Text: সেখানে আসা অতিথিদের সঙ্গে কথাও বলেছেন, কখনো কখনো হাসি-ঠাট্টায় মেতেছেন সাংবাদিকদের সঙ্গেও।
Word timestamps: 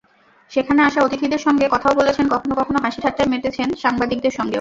সেখানে 0.51 0.81
আসা 0.81 0.99
অতিথিদের 1.01 1.37
সঙ্গে 1.37 1.65
কথাও 1.71 1.93
বলেছেন, 1.95 2.25
কখনো 2.29 2.53
কখনো 2.55 2.77
হাসি-ঠাট্টায় 2.79 3.29
মেতেছেন 3.29 3.67
সাংবাদিকদের 3.75 4.31
সঙ্গেও। 4.31 4.49